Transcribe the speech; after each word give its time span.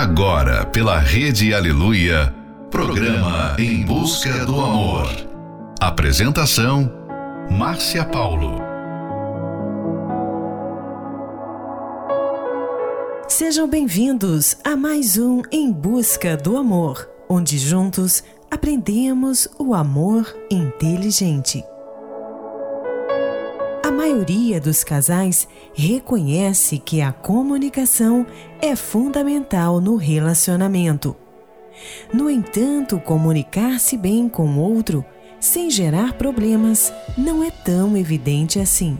Agora, 0.00 0.64
pela 0.64 0.98
Rede 0.98 1.52
Aleluia, 1.52 2.34
programa 2.70 3.54
Em 3.58 3.84
Busca 3.84 4.46
do 4.46 4.58
Amor. 4.58 5.06
Apresentação: 5.78 6.90
Márcia 7.50 8.02
Paulo. 8.06 8.62
Sejam 13.28 13.68
bem-vindos 13.68 14.56
a 14.64 14.74
mais 14.74 15.18
um 15.18 15.42
Em 15.52 15.70
Busca 15.70 16.34
do 16.34 16.56
Amor, 16.56 17.06
onde 17.28 17.58
juntos 17.58 18.24
aprendemos 18.50 19.48
o 19.58 19.74
amor 19.74 20.34
inteligente. 20.50 21.62
Maioria 24.10 24.60
dos 24.60 24.82
casais 24.82 25.46
reconhece 25.72 26.78
que 26.80 27.00
a 27.00 27.12
comunicação 27.12 28.26
é 28.60 28.74
fundamental 28.74 29.80
no 29.80 29.94
relacionamento. 29.94 31.14
No 32.12 32.28
entanto, 32.28 32.98
comunicar-se 32.98 33.96
bem 33.96 34.28
com 34.28 34.48
o 34.48 34.58
outro 34.58 35.04
sem 35.38 35.70
gerar 35.70 36.14
problemas 36.14 36.92
não 37.16 37.44
é 37.44 37.52
tão 37.52 37.96
evidente 37.96 38.58
assim. 38.58 38.98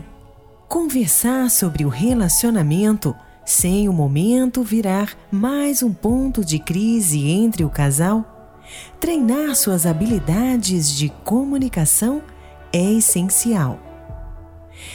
Conversar 0.69 1.49
sobre 1.49 1.83
o 1.83 1.89
relacionamento 1.89 3.13
sem 3.45 3.89
o 3.89 3.93
momento 3.93 4.63
virar 4.63 5.13
mais 5.29 5.83
um 5.83 5.91
ponto 5.91 6.43
de 6.43 6.57
crise 6.57 7.27
entre 7.27 7.65
o 7.65 7.69
casal, 7.69 8.63
treinar 8.97 9.57
suas 9.57 9.85
habilidades 9.85 10.89
de 10.89 11.09
comunicação 11.25 12.21
é 12.71 12.93
essencial. 12.93 13.90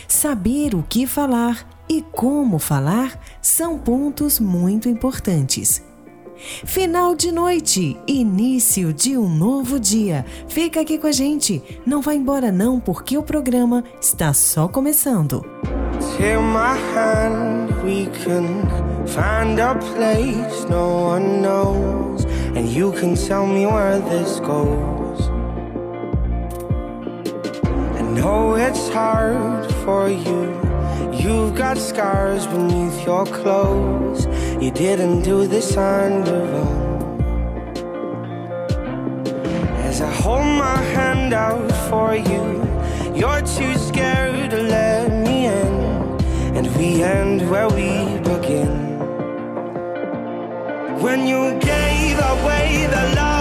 Saber 0.09 0.75
o 0.75 0.85
que 0.89 1.07
falar 1.07 1.67
e 1.89 2.03
como 2.13 2.59
falar 2.59 3.19
são 3.41 3.79
pontos 3.79 4.41
muito 4.41 4.89
importantes. 4.89 5.83
Final 6.65 7.15
de 7.15 7.33
noite, 7.33 7.97
início 8.07 8.93
de 8.93 9.17
um 9.17 9.29
novo 9.29 9.81
dia. 9.81 10.25
Fica 10.49 10.81
aqui 10.81 10.99
com 10.99 11.07
a 11.07 11.13
gente. 11.13 11.63
Não 11.87 12.03
vá 12.03 12.15
embora 12.15 12.53
não, 12.53 12.79
porque 12.79 13.17
o 13.17 13.23
programa 13.23 13.83
está 14.01 14.33
só 14.33 14.69
começando. 14.69 15.45
Take 16.19 16.37
my 16.37 16.77
hand, 16.95 17.71
we 17.83 18.07
can 18.23 18.47
find 19.07 19.59
a 19.59 19.75
place 19.75 20.69
no 20.69 21.15
one 21.15 21.41
knows, 21.41 22.27
and 22.55 22.69
you 22.69 22.93
can 22.93 23.15
tell 23.15 23.47
me 23.47 23.67
where 23.67 24.01
this 24.03 24.39
goes. 24.41 25.06
Know 28.17 28.55
it's 28.55 28.89
hard 28.89 29.71
for 29.85 30.09
you. 30.09 30.43
You've 31.13 31.55
got 31.55 31.77
scars 31.77 32.47
beneath 32.47 33.05
your 33.05 33.27
clothes. 33.27 34.27
You 34.63 34.71
didn't 34.71 35.23
do 35.23 35.47
this 35.47 35.77
on 35.77 36.25
your 36.27 36.47
own. 36.65 37.21
As 39.89 40.01
I 40.01 40.11
hold 40.11 40.47
my 40.67 40.79
hand 40.97 41.35
out 41.35 41.71
for 41.89 42.17
you, 42.17 42.47
you're 43.15 43.43
too 43.43 43.75
scared 43.89 44.51
to 44.51 44.63
let 44.63 45.11
me 45.27 45.47
in. 45.47 45.75
And 46.57 46.67
we 46.77 47.03
end 47.03 47.51
where 47.51 47.69
we 47.69 47.91
begin. 48.31 48.75
When 51.05 51.27
you 51.27 51.43
gave 51.61 52.17
away 52.33 52.87
the 52.91 53.15
love 53.17 53.36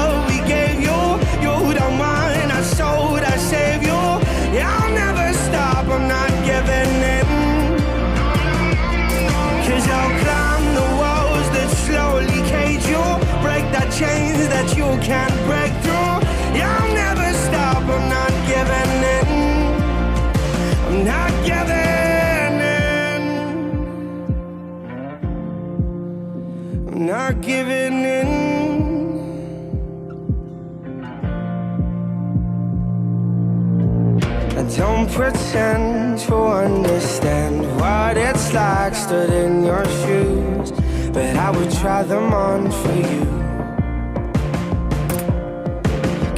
giving 27.55 28.03
in. 28.03 28.31
Don't 34.77 35.09
pretend 35.09 36.19
to 36.27 36.35
understand 36.35 37.55
what 37.79 38.17
it's 38.17 38.51
like 38.53 38.93
stood 38.93 39.29
in 39.29 39.63
your 39.63 39.85
shoes, 39.99 40.71
but 41.13 41.33
I 41.45 41.49
would 41.55 41.71
try 41.81 42.03
them 42.03 42.33
on 42.33 42.61
for 42.79 42.95
you. 43.13 43.25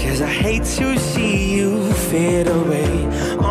Cause 0.02 0.22
I 0.22 0.34
hate 0.46 0.66
to 0.78 1.00
see 1.00 1.56
you 1.56 1.92
fade 2.10 2.48
away 2.48 2.94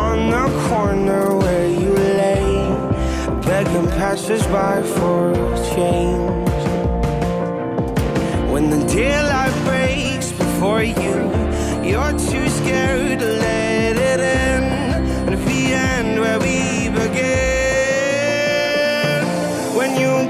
on 0.05 0.17
the 0.35 0.45
corner 0.69 1.35
where 1.35 1.67
you 1.81 1.93
lay, 2.21 2.45
begging 3.45 3.89
passersby 3.99 4.73
for 4.95 5.33
change. 5.75 6.46
When 8.69 8.81
the 8.81 8.85
daylight 8.93 9.53
breaks 9.63 10.33
before 10.33 10.83
you, 10.83 11.15
you're 11.89 12.11
too 12.11 12.49
scared 12.49 13.19
to 13.19 13.25
let 13.25 13.95
it 13.95 14.19
in 14.19 14.63
And 15.25 15.33
if 15.33 15.45
the 15.45 15.73
end 15.73 16.19
where 16.19 16.37
we 16.37 16.89
begin. 16.89 17.23
When 19.73 19.95
you 19.97 20.29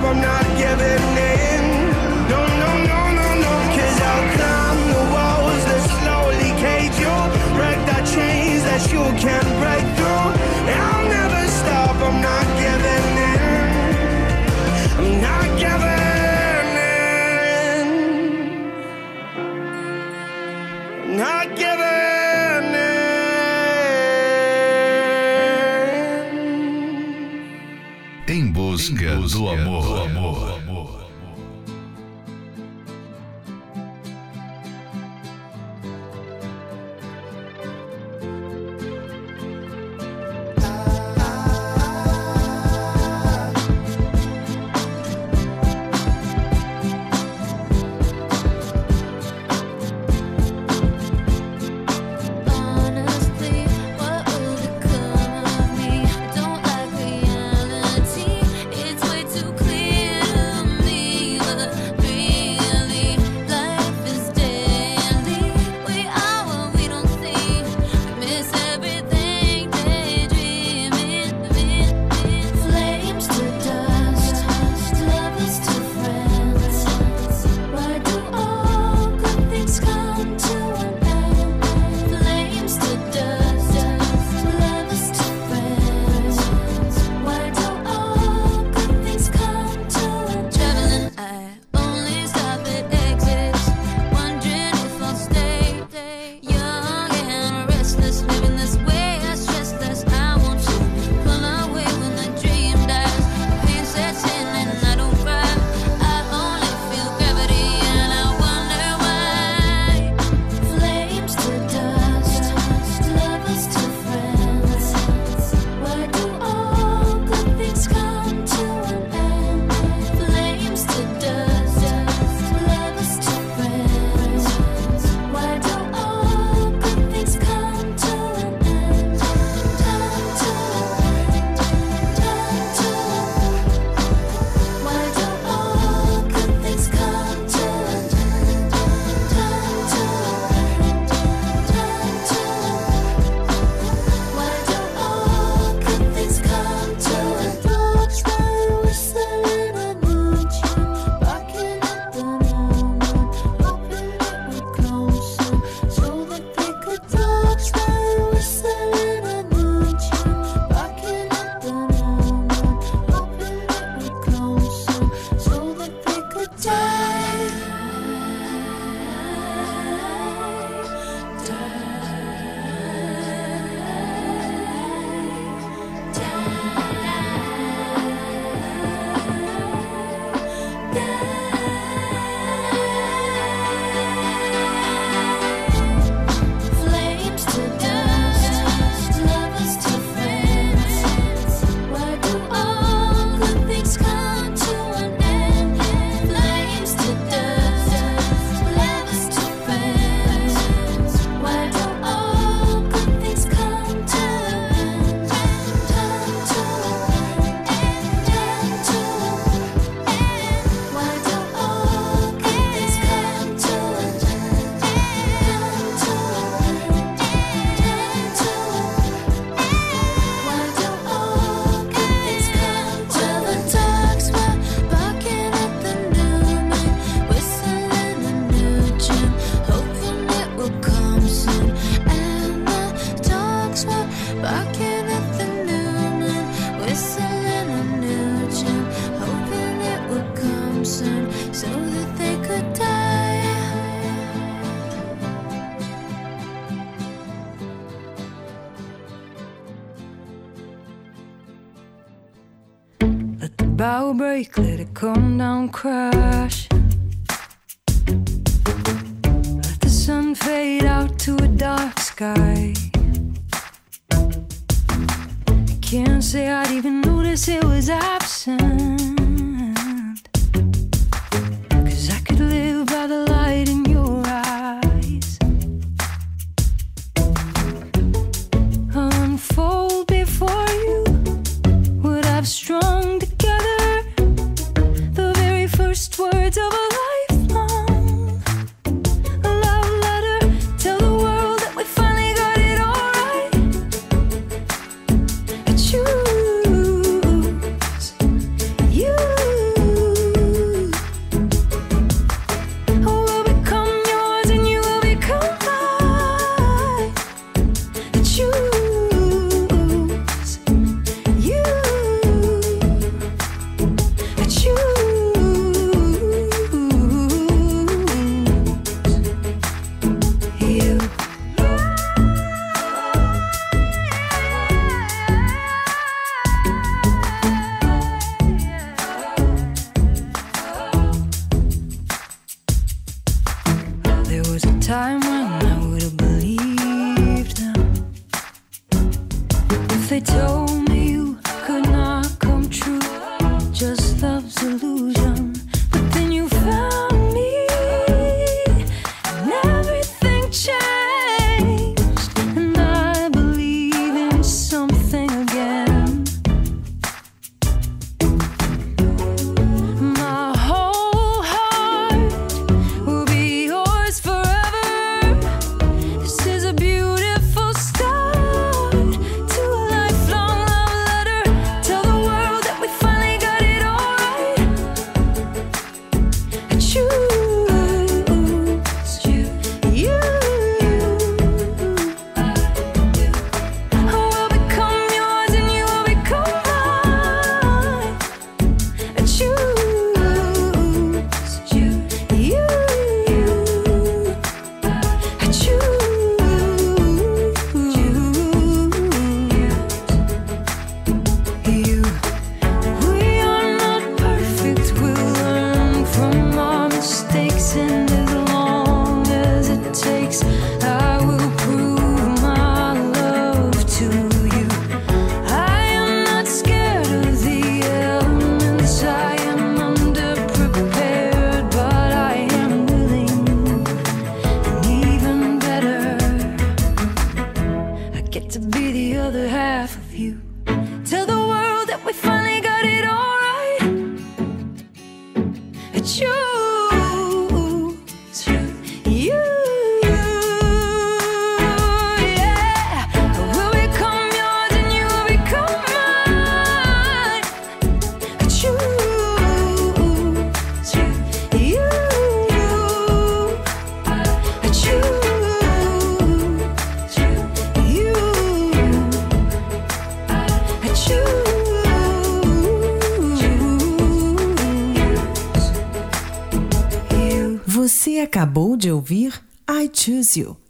I'm 0.00 0.20
not 0.20 0.46
giving 0.56 1.04
in. 1.34 1.64
No, 2.30 2.40
no, 2.62 2.70
no, 2.90 3.00
no, 3.18 3.28
no. 3.44 3.52
Cause 3.74 3.98
I'll 4.10 4.26
climb 4.36 4.80
the 4.94 5.04
walls 5.14 5.64
that 5.68 5.82
slowly 5.98 6.52
cage 6.62 6.96
you. 7.04 7.16
Break 7.58 7.80
the 7.90 8.00
chains 8.14 8.62
that 8.64 8.82
you 8.92 9.04
can't 9.18 9.57
Do 28.94 29.48
amor. 29.48 29.82
Do 29.82 29.96
amor. 29.96 30.17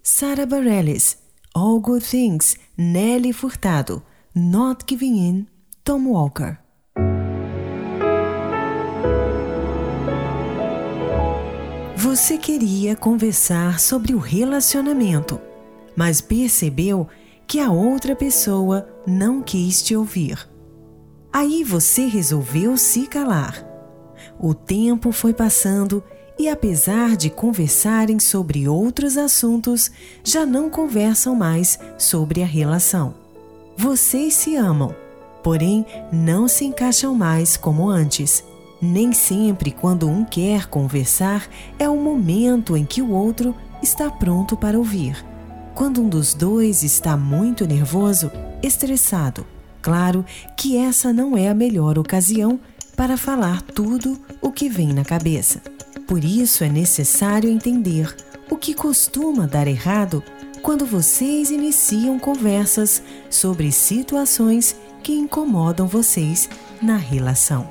Sarah 0.02 0.46
Bareilles, 0.46 1.18
All 1.54 1.80
Good 1.80 2.04
Things, 2.04 2.56
Nelly 2.76 3.32
Furtado, 3.32 4.02
Not 4.34 4.84
Giving 4.88 5.16
In, 5.16 5.46
Tom 5.84 6.08
Walker. 6.08 6.58
Você 11.96 12.38
queria 12.38 12.96
conversar 12.96 13.78
sobre 13.78 14.14
o 14.14 14.18
relacionamento, 14.18 15.40
mas 15.96 16.20
percebeu 16.20 17.06
que 17.46 17.60
a 17.60 17.70
outra 17.70 18.16
pessoa 18.16 18.88
não 19.06 19.42
quis 19.42 19.82
te 19.82 19.94
ouvir. 19.94 20.48
Aí 21.32 21.62
você 21.62 22.06
resolveu 22.06 22.76
se 22.76 23.06
calar. 23.06 23.64
O 24.38 24.54
tempo 24.54 25.12
foi 25.12 25.32
passando 25.32 26.02
e, 26.02 26.17
apesar 26.46 27.16
de 27.16 27.30
conversarem 27.30 28.20
sobre 28.20 28.68
outros 28.68 29.16
assuntos, 29.16 29.90
já 30.22 30.46
não 30.46 30.70
conversam 30.70 31.34
mais 31.34 31.78
sobre 31.98 32.42
a 32.42 32.46
relação. 32.46 33.14
Vocês 33.76 34.34
se 34.34 34.54
amam, 34.54 34.94
porém 35.42 35.84
não 36.12 36.46
se 36.46 36.64
encaixam 36.64 37.14
mais 37.14 37.56
como 37.56 37.88
antes. 37.88 38.44
Nem 38.80 39.12
sempre, 39.12 39.72
quando 39.72 40.08
um 40.08 40.24
quer 40.24 40.66
conversar, 40.66 41.48
é 41.78 41.88
o 41.88 41.96
momento 41.96 42.76
em 42.76 42.84
que 42.84 43.02
o 43.02 43.10
outro 43.10 43.52
está 43.82 44.08
pronto 44.08 44.56
para 44.56 44.78
ouvir. 44.78 45.24
Quando 45.74 46.00
um 46.02 46.08
dos 46.08 46.34
dois 46.34 46.82
está 46.82 47.16
muito 47.16 47.66
nervoso, 47.66 48.30
estressado, 48.62 49.46
claro 49.82 50.24
que 50.56 50.76
essa 50.76 51.12
não 51.12 51.36
é 51.36 51.48
a 51.48 51.54
melhor 51.54 51.98
ocasião 51.98 52.60
para 52.96 53.16
falar 53.16 53.62
tudo 53.62 54.18
o 54.42 54.50
que 54.50 54.68
vem 54.68 54.92
na 54.92 55.04
cabeça. 55.04 55.62
Por 56.08 56.24
isso 56.24 56.64
é 56.64 56.70
necessário 56.70 57.50
entender 57.50 58.16
o 58.50 58.56
que 58.56 58.72
costuma 58.72 59.46
dar 59.46 59.68
errado 59.68 60.24
quando 60.62 60.86
vocês 60.86 61.50
iniciam 61.50 62.18
conversas 62.18 63.02
sobre 63.28 63.70
situações 63.70 64.74
que 65.02 65.12
incomodam 65.12 65.86
vocês 65.86 66.48
na 66.80 66.96
relação. 66.96 67.68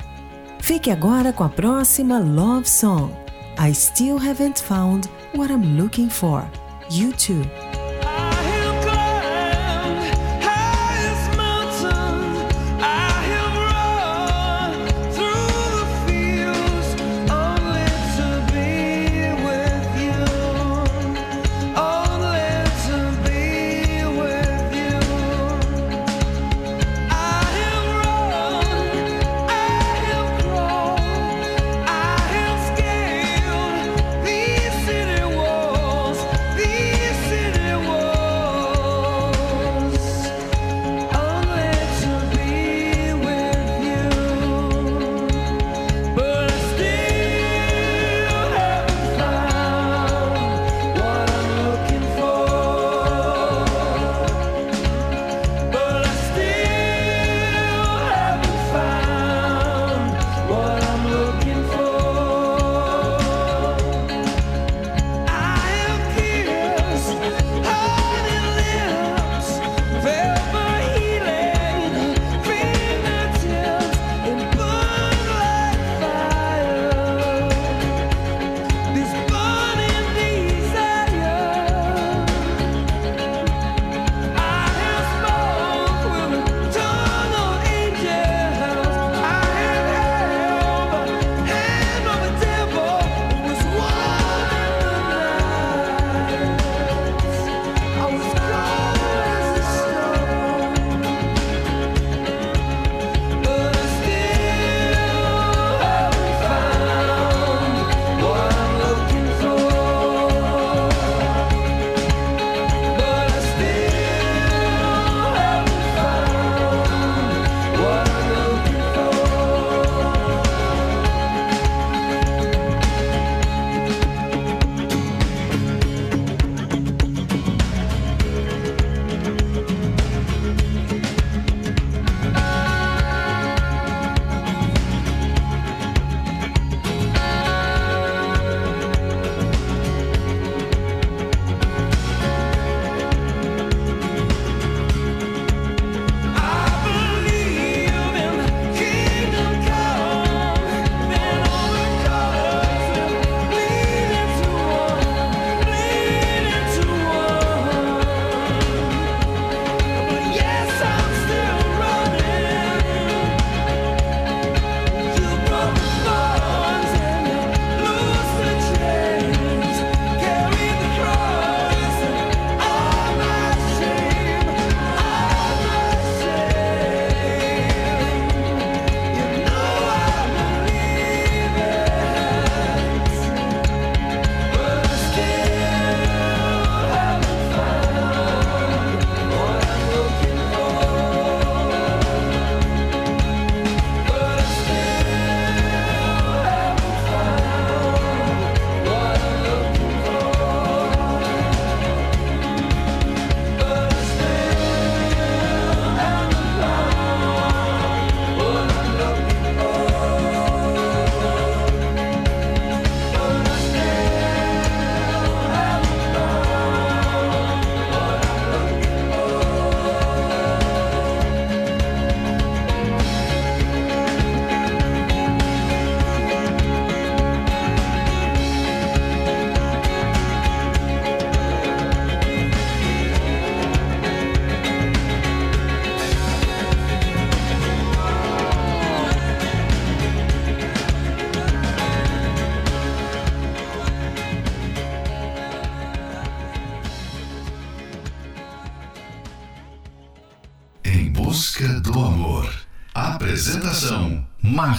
Fique 0.59 0.91
agora 0.91 1.33
com 1.33 1.43
a 1.43 1.49
próxima 1.49 2.19
Love 2.19 2.69
Song. 2.69 3.11
I 3.59 3.73
Still 3.73 4.17
Haven't 4.17 4.61
Found 4.63 5.09
What 5.35 5.51
I'm 5.51 5.81
Looking 5.81 6.09
For. 6.09 6.45
You 6.91 7.13
too. 7.13 7.66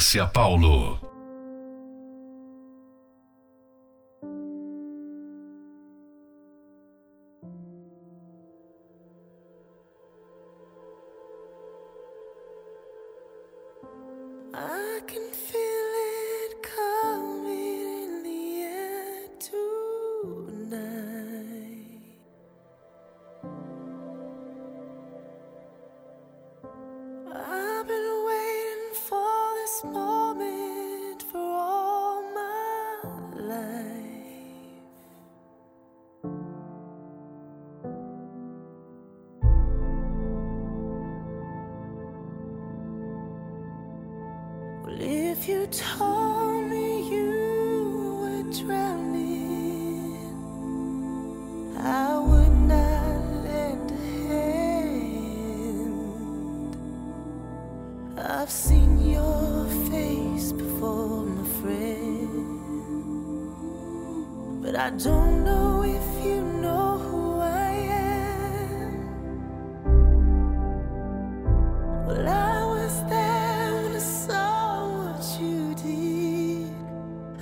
Márcia 0.08 0.32
Paulo. 0.32 1.07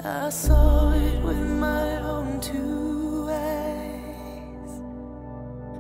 I 0.07 0.31
saw 0.31 0.93
it 0.93 1.21
with 1.21 1.37
my 1.37 1.99
own 1.99 2.41
two 2.41 3.27
eyes. 3.29 4.71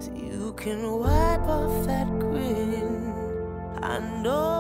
So 0.05 0.11
you 0.15 0.53
can 0.57 0.99
wipe 0.99 1.43
off 1.43 1.87
that 1.87 2.09
grin. 2.19 3.15
I 3.81 4.01
know 4.23 4.56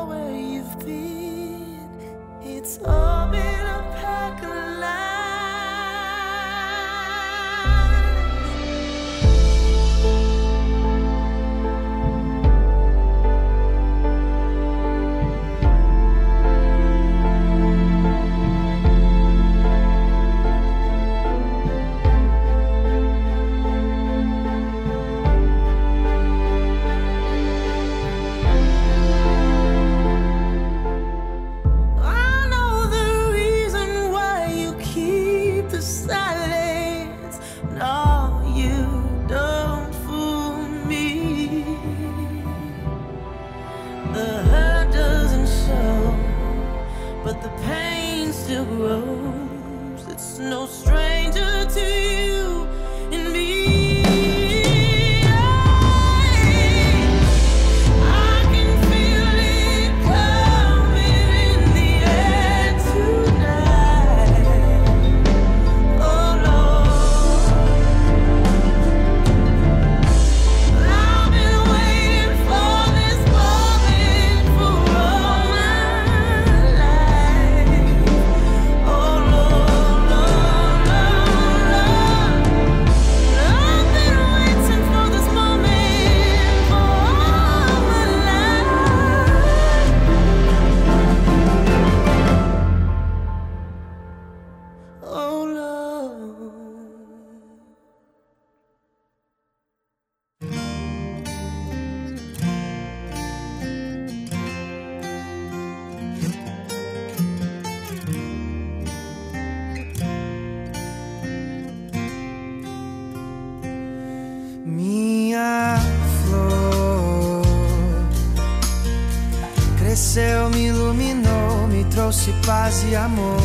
trouxe 122.26 122.32
paz 122.44 122.84
e 122.88 122.96
amor. 122.96 123.40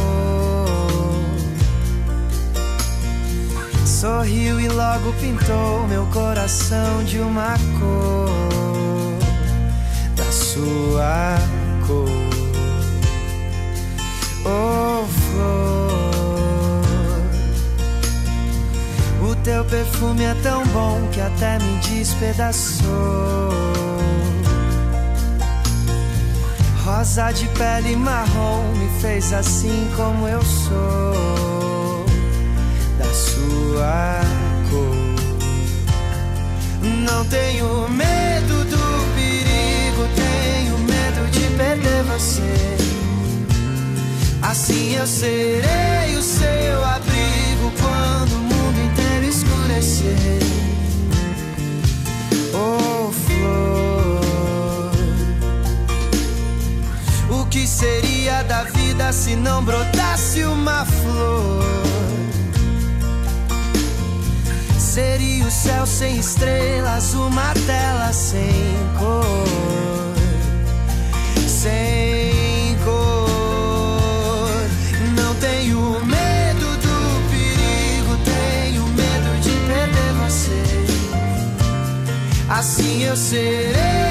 Sorriu 3.85 4.59
e 4.59 4.67
logo 4.67 5.13
pintou 5.13 5.87
meu 5.87 6.05
coração 6.07 7.03
de 7.03 7.19
uma 7.19 7.53
cor 7.79 8.27
da 10.15 10.31
sua 10.31 11.35
cor. 11.85 12.09
Oh, 14.43 15.05
flor. 15.05 16.01
O 19.29 19.35
teu 19.43 19.63
perfume 19.65 20.23
é 20.23 20.33
tão 20.41 20.65
bom 20.67 21.07
que 21.11 21.21
até 21.21 21.59
me 21.59 21.77
despedaçou. 21.77 22.81
Rosa 27.01 27.31
de 27.31 27.47
pele 27.57 27.95
marrom 27.95 28.61
me 28.75 28.87
fez 29.01 29.33
assim 29.33 29.89
como 29.95 30.27
eu 30.27 30.39
sou, 30.43 32.05
da 32.99 33.11
sua 33.11 34.21
cor. 34.69 34.95
Não 36.83 37.25
tenho 37.25 37.89
medo 37.89 38.53
do 38.65 39.15
perigo, 39.15 40.07
tenho 40.15 40.77
medo 40.77 41.27
de 41.31 41.47
perder 41.57 42.03
você. 42.03 42.77
Assim 44.43 44.93
eu 44.93 45.07
serei 45.07 46.15
o 46.15 46.21
seu 46.21 46.85
abrigo 46.85 47.71
quando 47.81 48.35
o 48.35 48.41
mundo 48.41 48.79
inteiro 48.79 49.25
escurecer. 49.25 50.39
Oh, 52.53 52.90
seria 57.81 58.43
da 58.43 58.63
vida 58.65 59.11
se 59.11 59.35
não 59.35 59.63
brotasse 59.63 60.43
uma 60.43 60.85
flor? 60.85 61.63
Seria 64.77 65.45
o 65.45 65.49
céu 65.49 65.87
sem 65.87 66.17
estrelas, 66.17 67.15
uma 67.15 67.53
tela 67.65 68.13
sem 68.13 68.77
cor, 68.99 70.13
sem 71.47 72.77
cor. 72.85 74.61
Não 75.15 75.33
tenho 75.35 76.05
medo 76.05 76.67
do 76.85 76.97
perigo, 77.31 78.13
tenho 78.25 78.85
medo 78.89 79.41
de 79.41 79.53
perder 79.67 80.13
você. 80.21 80.61
Assim 82.47 83.05
eu 83.05 83.17
serei 83.17 84.11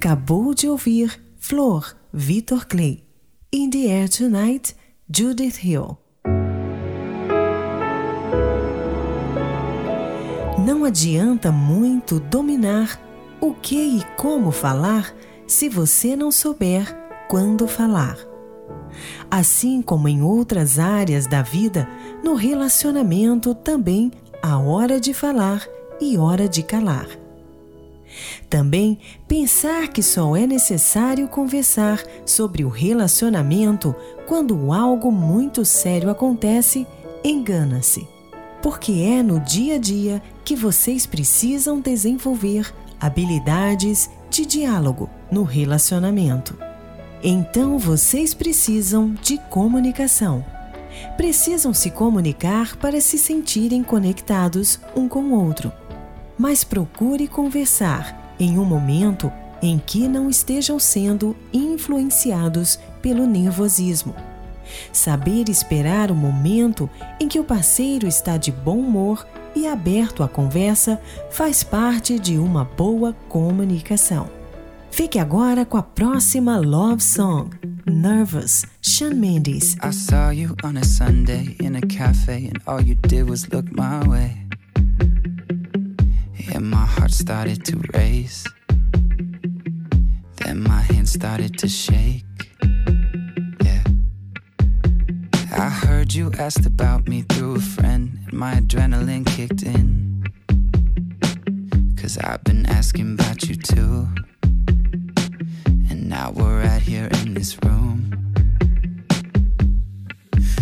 acabou 0.00 0.54
de 0.54 0.66
ouvir 0.66 1.20
Flor, 1.36 1.94
Vitor 2.10 2.66
Clay. 2.66 3.04
In 3.52 3.68
the 3.68 3.86
Air 3.90 4.08
Tonight, 4.08 4.74
Judith 5.14 5.62
Hill. 5.62 5.98
Não 10.64 10.86
adianta 10.86 11.52
muito 11.52 12.18
dominar 12.18 12.98
o 13.42 13.52
que 13.52 13.98
e 13.98 14.02
como 14.16 14.50
falar 14.50 15.14
se 15.46 15.68
você 15.68 16.16
não 16.16 16.32
souber 16.32 16.86
quando 17.28 17.68
falar. 17.68 18.16
Assim 19.30 19.82
como 19.82 20.08
em 20.08 20.22
outras 20.22 20.78
áreas 20.78 21.26
da 21.26 21.42
vida, 21.42 21.86
no 22.24 22.36
relacionamento 22.36 23.54
também 23.54 24.10
há 24.42 24.58
hora 24.58 24.98
de 24.98 25.12
falar 25.12 25.62
e 26.00 26.16
hora 26.16 26.48
de 26.48 26.62
calar. 26.62 27.19
Também 28.48 28.98
pensar 29.28 29.88
que 29.88 30.02
só 30.02 30.36
é 30.36 30.46
necessário 30.46 31.28
conversar 31.28 32.02
sobre 32.24 32.64
o 32.64 32.68
relacionamento 32.68 33.94
quando 34.26 34.72
algo 34.72 35.10
muito 35.10 35.64
sério 35.64 36.10
acontece, 36.10 36.86
engana-se. 37.24 38.06
Porque 38.62 38.92
é 38.92 39.22
no 39.22 39.40
dia 39.40 39.76
a 39.76 39.78
dia 39.78 40.22
que 40.44 40.54
vocês 40.54 41.06
precisam 41.06 41.80
desenvolver 41.80 42.72
habilidades 43.00 44.10
de 44.28 44.44
diálogo 44.44 45.08
no 45.30 45.42
relacionamento. 45.42 46.56
Então 47.22 47.78
vocês 47.78 48.34
precisam 48.34 49.14
de 49.22 49.38
comunicação. 49.48 50.44
Precisam 51.16 51.72
se 51.72 51.90
comunicar 51.90 52.76
para 52.76 53.00
se 53.00 53.16
sentirem 53.16 53.82
conectados 53.82 54.78
um 54.94 55.08
com 55.08 55.20
o 55.20 55.44
outro 55.44 55.72
mas 56.40 56.64
procure 56.64 57.28
conversar 57.28 58.34
em 58.40 58.58
um 58.58 58.64
momento 58.64 59.30
em 59.60 59.78
que 59.78 60.08
não 60.08 60.30
estejam 60.30 60.78
sendo 60.78 61.36
influenciados 61.52 62.78
pelo 63.02 63.26
nervosismo. 63.26 64.14
Saber 64.90 65.50
esperar 65.50 66.10
o 66.10 66.14
momento 66.14 66.88
em 67.20 67.28
que 67.28 67.38
o 67.38 67.44
parceiro 67.44 68.06
está 68.06 68.38
de 68.38 68.50
bom 68.50 68.78
humor 68.78 69.26
e 69.54 69.66
aberto 69.66 70.22
à 70.22 70.28
conversa 70.28 70.98
faz 71.30 71.62
parte 71.62 72.18
de 72.18 72.38
uma 72.38 72.64
boa 72.64 73.12
comunicação. 73.28 74.30
Fique 74.90 75.18
agora 75.18 75.66
com 75.66 75.76
a 75.76 75.82
próxima 75.82 76.58
Love 76.58 77.02
Song, 77.02 77.50
Nervous, 77.84 78.64
Shawn 78.80 79.14
Mendes. 79.14 79.76
I 79.84 79.92
saw 79.92 80.32
you 80.32 80.56
on 80.64 80.78
a 80.78 80.84
Sunday 80.84 81.54
in 81.60 81.76
a 81.76 81.82
cafe, 81.82 82.48
and 82.48 82.62
all 82.66 82.80
you 82.80 82.94
did 82.94 83.28
was 83.28 83.46
look 83.52 83.70
my 83.72 84.08
way. 84.08 84.50
And 86.52 86.68
my 86.68 86.84
heart 86.84 87.12
started 87.12 87.64
to 87.66 87.80
race. 87.94 88.44
Then 90.36 90.62
my 90.62 90.80
hands 90.80 91.12
started 91.12 91.56
to 91.58 91.68
shake. 91.68 92.24
Yeah. 93.64 93.84
I 95.56 95.68
heard 95.68 96.12
you 96.12 96.32
asked 96.38 96.66
about 96.66 97.08
me 97.08 97.22
through 97.22 97.56
a 97.56 97.60
friend, 97.60 98.18
and 98.26 98.32
my 98.32 98.54
adrenaline 98.54 99.24
kicked 99.24 99.62
in. 99.62 100.24
Cause 101.96 102.18
I've 102.18 102.42
been 102.42 102.66
asking 102.66 103.14
about 103.14 103.48
you 103.48 103.54
too. 103.54 104.08
And 105.88 106.08
now 106.08 106.32
we're 106.32 106.62
right 106.64 106.82
here 106.82 107.08
in 107.22 107.34
this 107.34 107.56
room. 107.64 108.10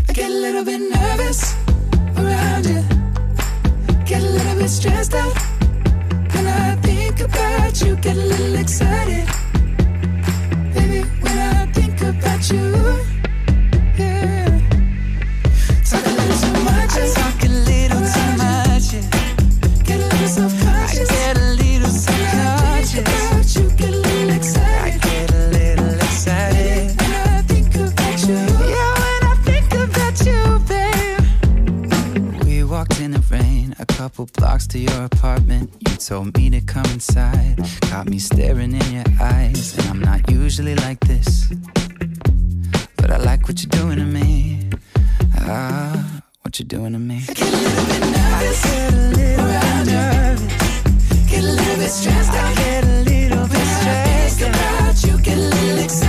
I 0.08 0.12
get 0.12 0.30
a 0.30 0.34
little 0.34 0.64
bit 0.64 0.80
nervous 0.80 1.54
around 2.16 2.66
you. 2.66 2.82
Get 4.04 4.22
a 4.22 4.30
little 4.30 4.54
bit 4.56 4.68
stressed 4.68 5.14
out 5.14 5.57
when 6.38 6.46
I 6.46 6.76
think 6.76 7.20
about 7.20 7.80
you. 7.82 7.96
Get 7.96 8.16
a 8.16 8.26
little 8.32 8.54
excited, 8.56 9.26
baby. 10.74 11.00
When 11.22 11.38
I 11.38 11.66
think 11.72 12.00
about 12.00 12.42
you, 12.50 13.17
couple 34.18 34.42
blocks 34.42 34.66
to 34.66 34.80
your 34.80 35.04
apartment. 35.04 35.70
You 35.88 35.94
told 35.94 36.36
me 36.36 36.50
to 36.50 36.60
come 36.60 36.86
inside, 36.86 37.56
caught 37.82 38.08
me 38.08 38.18
staring 38.18 38.74
in 38.74 38.92
your 38.92 39.04
eyes. 39.20 39.78
And 39.78 39.86
I'm 39.86 40.00
not 40.00 40.28
usually 40.28 40.74
like 40.74 40.98
this, 41.00 41.46
but 42.96 43.12
I 43.12 43.18
like 43.18 43.46
what 43.46 43.62
you're 43.62 43.70
doing 43.70 43.98
to 43.98 44.04
me. 44.04 44.70
Ah, 45.36 46.22
what 46.42 46.58
you're 46.58 46.66
doing 46.66 46.94
to 46.94 46.98
me. 46.98 47.22
I 47.28 47.32
get 47.32 47.42
a 47.42 47.56
little 47.56 47.84
bit 47.86 48.00
nervous, 48.10 48.64
I 48.64 48.68
get 48.68 48.92
a 48.92 49.06
little 49.14 49.46
bit 49.46 49.86
nervous, 49.86 51.30
get 51.30 51.44
a 51.44 51.46
little 51.46 51.76
bit 51.76 51.90
stressed 51.90 52.32
out, 52.32 52.44
I 52.44 52.54
get 52.54 52.84
a 52.84 53.02
little 53.10 53.46
bit 53.46 53.66
stressed 53.78 54.42
out. 54.42 54.48
about 54.48 55.04
you, 55.04 55.22
get 55.22 55.38
a 55.38 55.40
little 55.40 55.78
excited, 55.78 56.07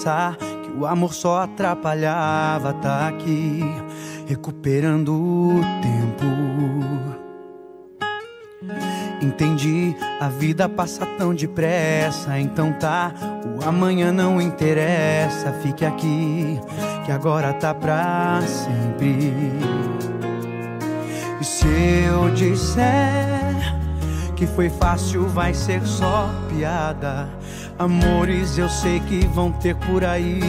pensar 0.00 0.36
que 0.36 0.70
o 0.78 0.86
amor 0.86 1.12
só 1.12 1.42
atrapalhava, 1.42 2.72
tá 2.72 3.08
aqui 3.08 3.60
recuperando 4.26 5.12
o 5.12 5.60
tempo. 5.82 6.26
Entendi, 9.20 9.94
a 10.18 10.28
vida 10.28 10.66
passa 10.70 11.04
tão 11.18 11.34
depressa. 11.34 12.38
Então 12.38 12.72
tá, 12.72 13.12
o 13.58 13.68
amanhã 13.68 14.10
não 14.10 14.40
interessa. 14.40 15.52
Fique 15.62 15.84
aqui, 15.84 16.58
que 17.04 17.12
agora 17.12 17.52
tá 17.52 17.74
pra 17.74 18.40
sempre. 18.40 19.34
E 21.38 21.44
se 21.44 21.66
eu 22.06 22.30
disser 22.30 23.39
que 24.40 24.46
foi 24.46 24.70
fácil, 24.70 25.28
vai 25.28 25.52
ser 25.52 25.86
só 25.86 26.30
piada. 26.48 27.28
Amores 27.78 28.56
eu 28.56 28.70
sei 28.70 28.98
que 29.00 29.26
vão 29.26 29.52
ter 29.52 29.76
por 29.76 30.02
aí, 30.02 30.40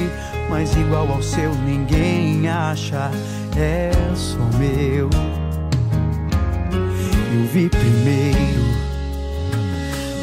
mas 0.49 0.73
igual 0.77 1.11
ao 1.11 1.21
seu 1.21 1.53
ninguém 1.65 2.47
acha. 2.47 3.11
É 3.57 3.91
só 4.15 4.39
meu. 4.57 5.09
Eu 7.33 7.45
vi 7.51 7.67
primeiro. 7.67 8.63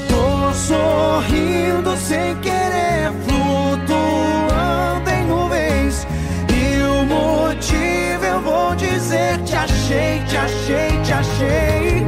Tô 0.09 0.51
sorrindo 0.55 1.95
sem 1.99 2.35
querer, 2.37 3.13
flutuando 3.27 5.11
em 5.11 5.27
nuvens. 5.27 6.07
E 6.49 6.83
o 6.85 7.05
motivo 7.05 8.25
eu 8.25 8.41
vou 8.41 8.75
dizer: 8.77 9.37
te 9.45 9.55
achei, 9.55 10.23
te 10.27 10.37
achei, 10.39 11.03
te 11.03 11.13
achei. 11.13 12.08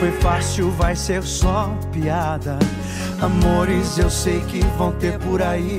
Foi 0.00 0.10
fácil, 0.12 0.70
vai 0.70 0.96
ser 0.96 1.22
só 1.22 1.70
piada. 1.92 2.58
Amores 3.20 3.98
eu 3.98 4.08
sei 4.08 4.40
que 4.40 4.60
vão 4.78 4.92
ter 4.92 5.18
por 5.18 5.42
aí, 5.42 5.78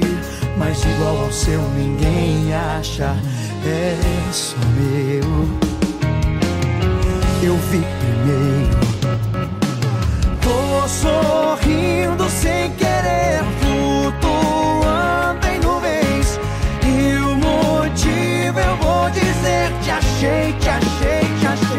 mas 0.58 0.84
igual 0.84 1.24
ao 1.24 1.32
seu 1.32 1.60
ninguém 1.70 2.54
acha. 2.54 3.16
É 3.66 3.98
só 4.32 4.58
meu. 4.78 5.50
Eu 7.42 7.58
vi 7.72 7.84
primeiro. 8.00 8.80
Tô 10.40 10.88
sorrindo 10.88 12.30
sem 12.30 12.72
querer, 12.74 13.44
flutuando 13.60 15.48
em 15.48 15.60
nuvens. 15.62 16.40
E 16.86 17.18
o 17.18 17.36
motivo 17.38 18.60
eu 18.60 18.78
vou 18.78 19.10
dizer: 19.10 19.72
te 19.82 19.90
achei, 19.90 20.54
te 20.60 20.70
achei, 20.70 21.40
te 21.40 21.48
achei. 21.48 21.71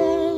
Day. 0.00 0.36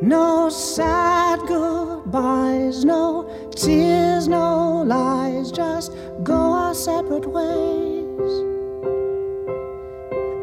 No 0.00 0.48
sad 0.48 1.40
goodbyes, 1.46 2.84
no 2.84 3.28
tears, 3.54 4.28
no 4.28 4.82
lies, 4.82 5.52
just 5.52 5.92
go 6.22 6.52
our 6.62 6.74
separate 6.74 7.26
ways. 7.26 8.32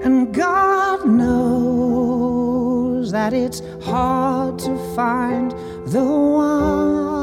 And 0.06 0.34
God 0.34 1.08
knows 1.08 3.12
that 3.12 3.34
it's 3.34 3.62
hard 3.82 4.60
to 4.60 4.78
find 4.96 5.52
the 5.88 6.04
one. 6.04 7.15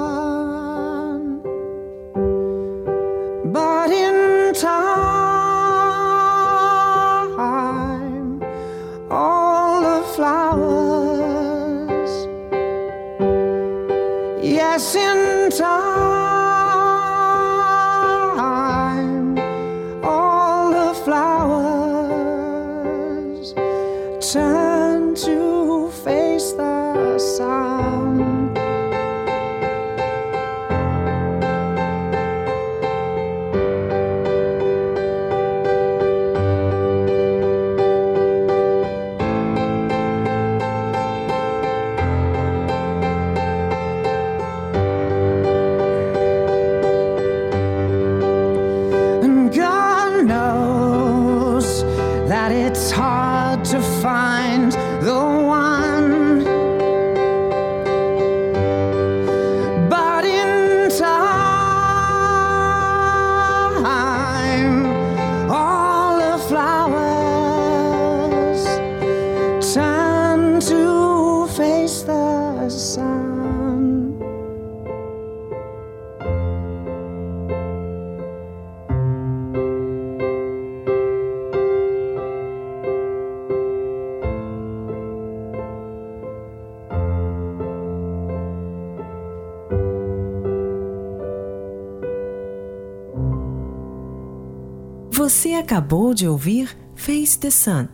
Você 95.22 95.54
acabou 95.54 96.12
de 96.12 96.26
ouvir 96.26 96.76
Face 96.96 97.38
the 97.38 97.48
Sun, 97.48 97.86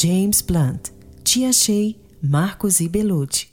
James 0.00 0.40
Blunt, 0.40 0.90
Te 1.24 1.44
Achei, 1.44 2.00
Marcos 2.22 2.78
e 2.78 2.88
Belucci. 2.88 3.48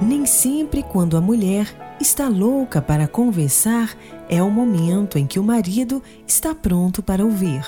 Nem 0.00 0.24
sempre 0.26 0.84
quando 0.84 1.16
a 1.16 1.20
mulher 1.20 1.96
está 2.00 2.28
louca 2.28 2.80
para 2.80 3.08
conversar 3.08 3.98
é 4.28 4.40
o 4.40 4.48
momento 4.48 5.18
em 5.18 5.26
que 5.26 5.40
o 5.40 5.42
marido 5.42 6.00
está 6.24 6.54
pronto 6.54 7.02
para 7.02 7.24
ouvir, 7.24 7.66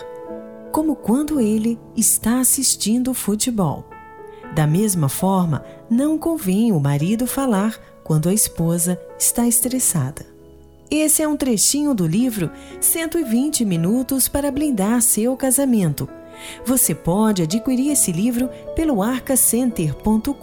como 0.71 0.95
quando 0.95 1.41
ele 1.41 1.77
está 1.97 2.39
assistindo 2.39 3.13
futebol. 3.13 3.85
Da 4.55 4.65
mesma 4.65 5.09
forma, 5.09 5.65
não 5.91 6.17
convém 6.17 6.71
o 6.71 6.79
marido 6.79 7.27
falar 7.27 7.77
quando 8.05 8.29
a 8.29 8.33
esposa 8.33 8.97
está 9.19 9.49
estressada. 9.49 10.30
Esse 10.91 11.23
é 11.23 11.29
um 11.29 11.37
trechinho 11.37 11.95
do 11.95 12.05
livro 12.05 12.51
120 12.81 13.65
Minutos 13.65 14.27
para 14.27 14.51
Blindar 14.51 15.01
Seu 15.01 15.37
Casamento. 15.37 16.09
Você 16.67 16.97
pode 16.97 17.43
adquirir 17.43 17.93
esse 17.93 18.11
livro 18.11 18.51
pelo 18.75 19.01
arcacenter.com.br. 19.01 20.35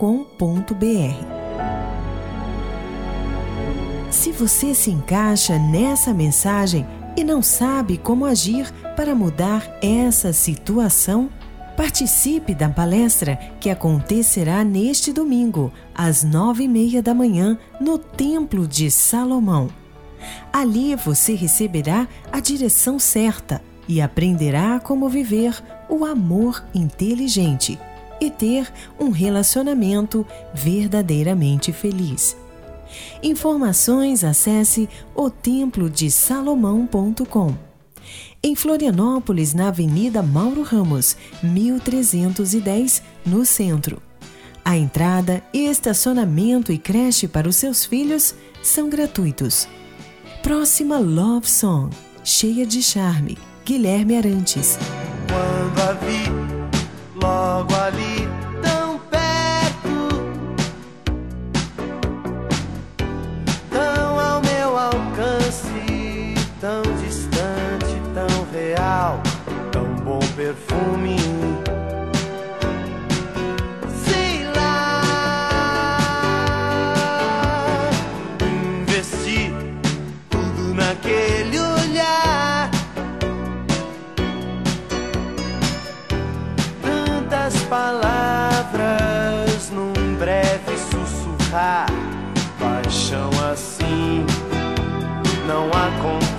Se 4.10 4.32
você 4.32 4.74
se 4.74 4.90
encaixa 4.90 5.60
nessa 5.60 6.14
mensagem 6.14 6.88
e 7.18 7.26
não 7.26 7.42
sabe 7.42 7.98
como 7.98 8.26
agir 8.26 8.72
para 8.96 9.14
mudar 9.14 9.78
essa 9.82 10.32
situação, 10.32 11.30
participe 11.76 12.56
da 12.56 12.70
palestra 12.70 13.36
que 13.60 13.70
acontecerá 13.70 14.64
neste 14.64 15.12
domingo, 15.12 15.74
às 15.94 16.24
nove 16.24 16.64
e 16.64 16.68
meia 16.70 17.02
da 17.04 17.14
manhã, 17.14 17.60
no 17.82 17.98
Templo 17.98 18.66
de 18.66 18.90
Salomão. 18.90 19.70
Ali 20.52 20.96
você 20.96 21.36
receberá 21.36 22.08
a 22.32 22.40
direção 22.40 22.98
certa 23.00 23.62
e 23.88 24.02
aprenderá 24.02 24.80
como 24.80 25.08
viver 25.08 25.64
o 25.90 26.04
amor 26.06 26.64
inteligente 26.74 27.80
e 28.20 28.30
ter 28.30 28.70
um 29.00 29.12
relacionamento 29.12 30.26
verdadeiramente 30.54 31.72
feliz. 31.72 32.36
Informações 33.22 34.24
acesse 34.24 34.90
otemplodesalomão.com. 35.16 37.54
Em 38.42 38.56
Florianópolis, 38.56 39.54
na 39.54 39.68
Avenida 39.68 40.24
Mauro 40.24 40.64
Ramos, 40.64 41.18
1310, 41.44 43.04
no 43.26 43.46
centro. 43.46 44.02
A 44.64 44.78
entrada, 44.78 45.44
estacionamento 45.54 46.72
e 46.72 46.78
creche 46.78 47.28
para 47.28 47.48
os 47.48 47.56
seus 47.56 47.86
filhos 47.86 48.36
são 48.62 48.90
gratuitos. 48.90 49.68
Próxima 50.48 50.98
Love 50.98 51.46
Song, 51.46 51.94
cheia 52.24 52.66
de 52.66 52.82
charme, 52.82 53.38
Guilherme 53.66 54.16
Arantes. 54.16 54.80
Quando 55.28 55.82
a 55.82 55.92
vi 55.92 56.24
logo 57.22 57.76
ali, 57.76 58.30
tão 58.62 58.98
perto, 59.12 60.08
tão 63.70 64.18
ao 64.18 64.42
meu 64.42 64.78
alcance, 64.78 66.34
tão 66.62 66.82
distante, 67.04 68.02
tão 68.14 68.48
real, 68.54 69.22
tão 69.74 69.84
bom 70.06 70.20
perfume. 70.34 71.37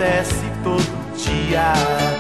Acontece 0.09 0.51
todo 0.65 0.83
dia. 1.17 2.18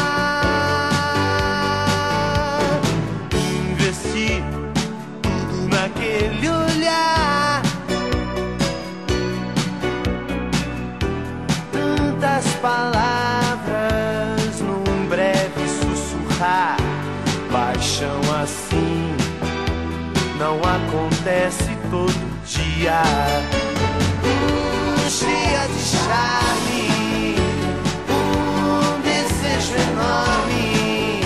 investi 3.69 4.41
tudo 5.21 5.67
naquele 5.67 6.49
olhar. 6.49 7.61
Tantas 11.73 12.45
palavras 12.61 13.01
num 14.61 15.07
breve 15.09 15.67
sussurrar. 15.67 16.77
Paixão 17.51 18.21
assim 18.41 19.13
não 20.39 20.57
acontece 20.59 21.77
todo 21.91 22.24
dia. 22.75 23.01
Hum, 24.23 25.09
cheia 25.09 25.67
de 25.67 25.79
charme, 25.79 27.35
um 28.09 29.01
desejo 29.01 29.75
enorme 29.91 31.21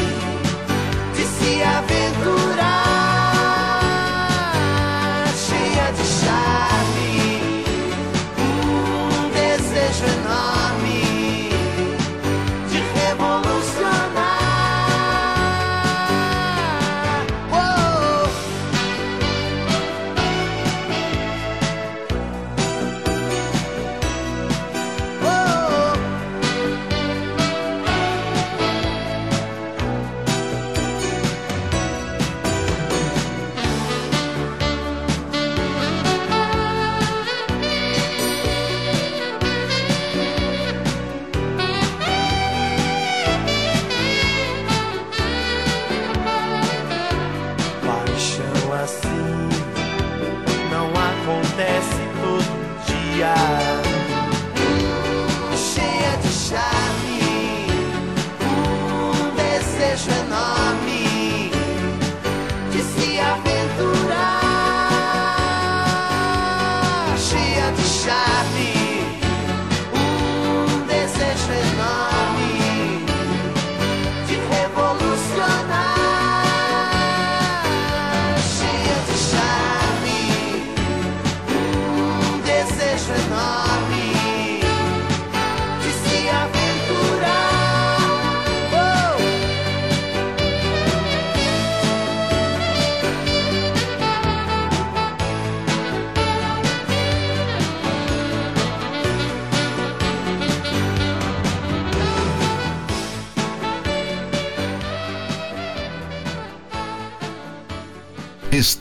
de 1.16 1.24
se 1.24 1.64
aventurar. 1.64 1.88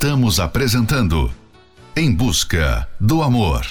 Estamos 0.01 0.39
apresentando 0.39 1.29
Em 1.97 2.15
Busca 2.15 2.89
do 3.01 3.21
Amor. 3.21 3.67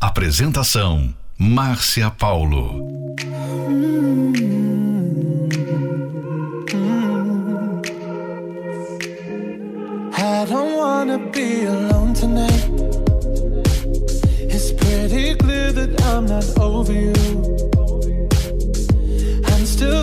Apresentação 0.00 1.14
Márcia 1.38 2.10
Paulo. 2.10 2.84
I 10.18 10.44
don't 10.50 10.74
wanna 10.76 11.18
be 11.30 11.64
alone 11.66 12.12
tonight. 12.12 12.68
It's 14.40 14.72
pretty 14.72 15.36
clear 15.36 15.72
that 15.74 15.90
I'm 16.02 16.26
not 16.26 16.44
over 16.58 16.92
you. 16.92 17.12
I'm 19.46 19.64
still 19.64 20.02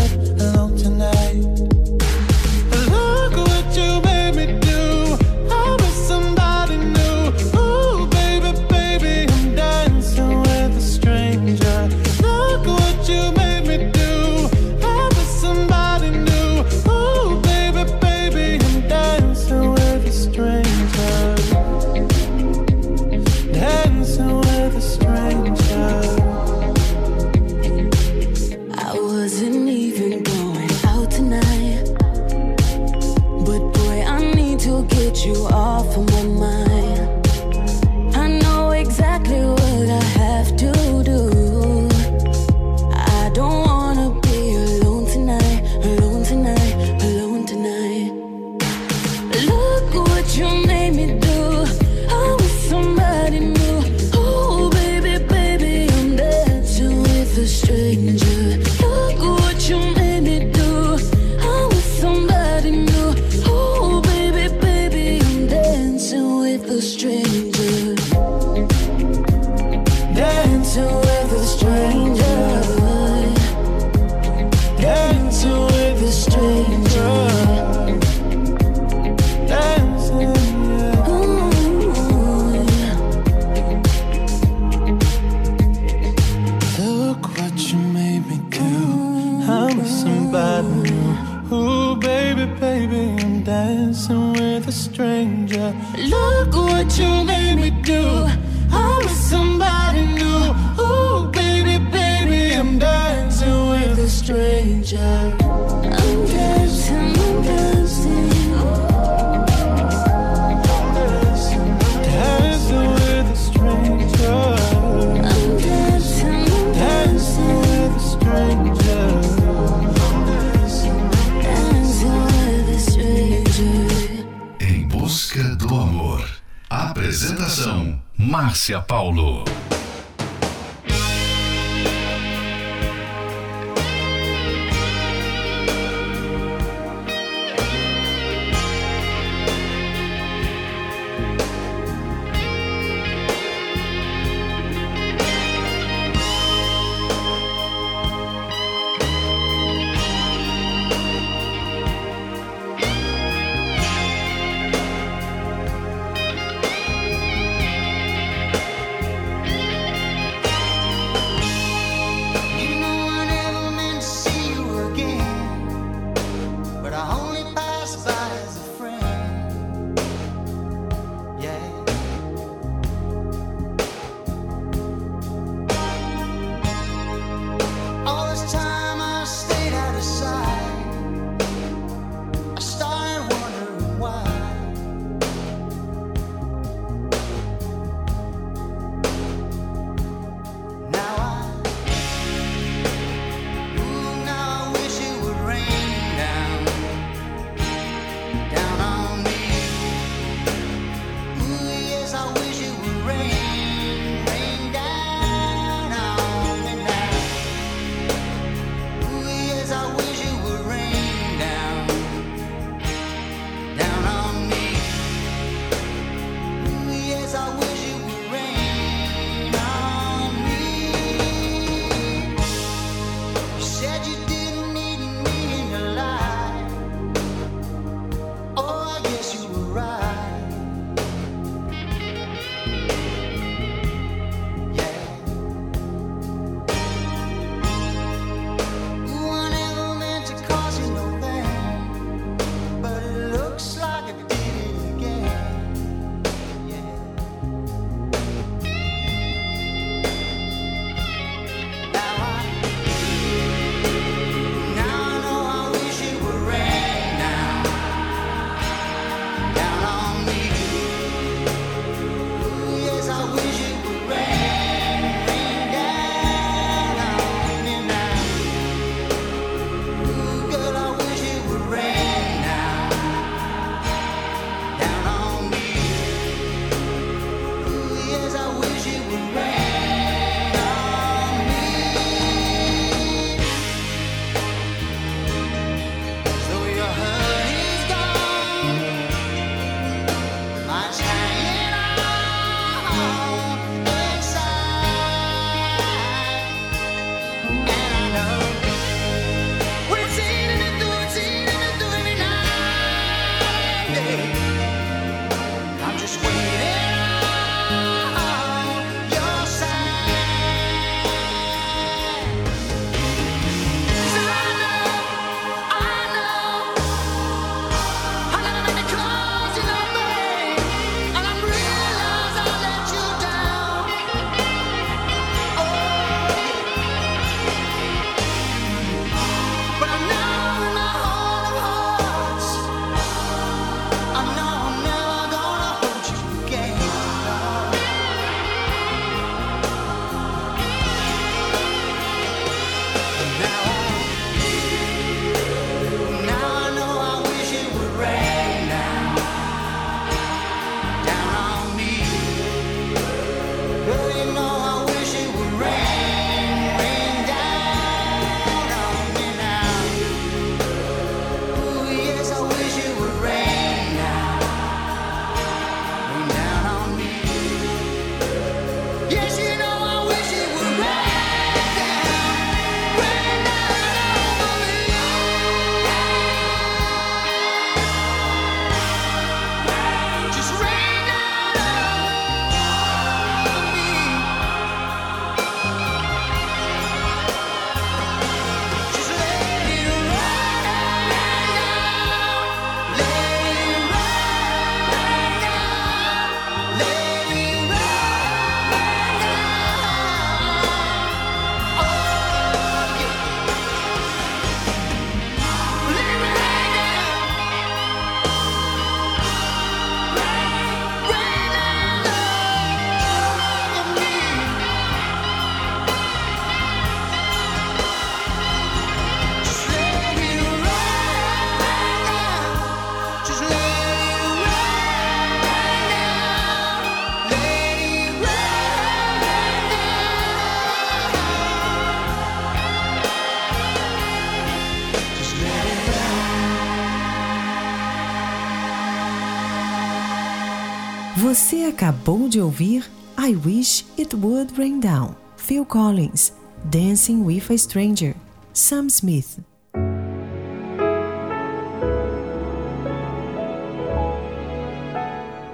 Acabou 441.91 442.29
de 442.29 442.39
ouvir 442.39 442.89
I 443.19 443.35
Wish 443.35 443.85
It 443.99 444.15
Would 444.15 444.53
Rain 444.57 444.79
Down, 444.79 445.13
Phil 445.35 445.65
Collins, 445.65 446.31
Dancing 446.63 447.25
with 447.25 447.51
a 447.51 447.57
Stranger, 447.57 448.15
Sam 448.53 448.87
Smith. 448.87 449.39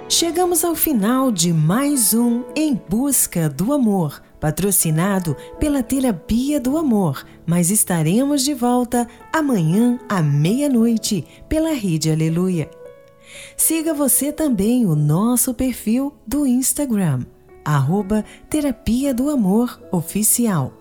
Chegamos 0.07 0.63
ao 0.63 0.75
final 0.75 1.31
de 1.31 1.51
mais 1.51 2.13
um 2.13 2.43
Em 2.55 2.79
Busca 2.87 3.49
do 3.49 3.73
Amor, 3.73 4.21
patrocinado 4.39 5.35
pela 5.59 5.81
Terapia 5.81 6.59
do 6.59 6.77
Amor, 6.77 7.25
mas 7.47 7.71
estaremos 7.71 8.43
de 8.43 8.53
volta 8.53 9.07
amanhã 9.33 9.99
à 10.07 10.21
meia-noite 10.21 11.25
pela 11.49 11.73
Rede 11.73 12.11
Aleluia. 12.11 12.69
Siga 13.55 13.93
você 13.93 14.31
também 14.31 14.85
o 14.85 14.95
nosso 14.95 15.53
perfil 15.53 16.13
do 16.25 16.45
Instagram, 16.45 17.25
arroba 17.63 18.23
Terapia 18.49 19.13
do 19.13 19.29
Amor 19.29 19.81
Oficial. 19.91 20.73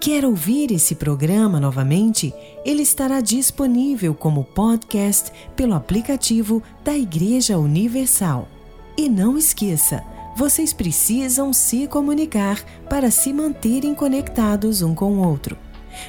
Quer 0.00 0.24
ouvir 0.24 0.70
esse 0.70 0.94
programa 0.94 1.58
novamente? 1.58 2.32
Ele 2.64 2.82
estará 2.82 3.20
disponível 3.20 4.14
como 4.14 4.44
podcast 4.44 5.32
pelo 5.56 5.74
aplicativo 5.74 6.62
da 6.84 6.96
Igreja 6.96 7.58
Universal. 7.58 8.48
E 8.96 9.08
não 9.08 9.36
esqueça, 9.36 10.04
vocês 10.36 10.72
precisam 10.72 11.52
se 11.52 11.88
comunicar 11.88 12.62
para 12.88 13.10
se 13.10 13.32
manterem 13.32 13.94
conectados 13.94 14.82
um 14.82 14.94
com 14.94 15.14
o 15.14 15.26
outro. 15.26 15.58